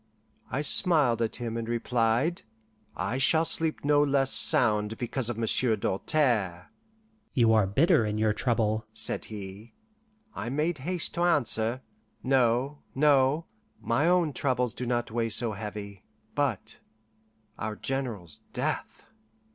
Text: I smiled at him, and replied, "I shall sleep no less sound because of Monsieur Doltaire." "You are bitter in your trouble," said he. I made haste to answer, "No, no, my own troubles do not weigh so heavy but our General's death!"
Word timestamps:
I 0.49 0.63
smiled 0.63 1.21
at 1.21 1.35
him, 1.35 1.55
and 1.57 1.69
replied, 1.69 2.41
"I 2.97 3.19
shall 3.19 3.45
sleep 3.45 3.85
no 3.85 4.01
less 4.01 4.33
sound 4.33 4.97
because 4.97 5.29
of 5.29 5.37
Monsieur 5.37 5.75
Doltaire." 5.75 6.71
"You 7.35 7.53
are 7.53 7.67
bitter 7.67 8.03
in 8.03 8.17
your 8.17 8.33
trouble," 8.33 8.83
said 8.95 9.25
he. 9.25 9.75
I 10.33 10.49
made 10.49 10.79
haste 10.79 11.13
to 11.13 11.21
answer, 11.21 11.81
"No, 12.23 12.79
no, 12.95 13.45
my 13.79 14.07
own 14.07 14.33
troubles 14.33 14.73
do 14.73 14.87
not 14.87 15.11
weigh 15.11 15.29
so 15.29 15.51
heavy 15.51 16.03
but 16.33 16.79
our 17.59 17.75
General's 17.75 18.41
death!" 18.53 19.05